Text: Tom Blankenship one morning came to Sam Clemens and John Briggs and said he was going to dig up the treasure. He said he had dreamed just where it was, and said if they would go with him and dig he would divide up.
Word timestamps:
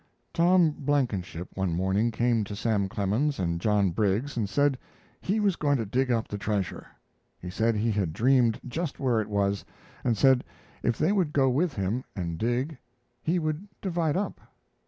Tom 0.33 0.71
Blankenship 0.71 1.49
one 1.53 1.75
morning 1.75 2.09
came 2.09 2.43
to 2.45 2.55
Sam 2.55 2.89
Clemens 2.89 3.37
and 3.37 3.61
John 3.61 3.91
Briggs 3.91 4.35
and 4.35 4.49
said 4.49 4.79
he 5.21 5.39
was 5.39 5.55
going 5.55 5.77
to 5.77 5.85
dig 5.85 6.11
up 6.11 6.27
the 6.27 6.39
treasure. 6.39 6.87
He 7.37 7.51
said 7.51 7.75
he 7.75 7.91
had 7.91 8.11
dreamed 8.11 8.59
just 8.67 8.99
where 8.99 9.21
it 9.21 9.29
was, 9.29 9.63
and 10.03 10.17
said 10.17 10.43
if 10.81 10.97
they 10.97 11.11
would 11.11 11.33
go 11.33 11.51
with 11.51 11.75
him 11.75 12.03
and 12.15 12.39
dig 12.39 12.79
he 13.21 13.37
would 13.37 13.67
divide 13.79 14.17
up. 14.17 14.41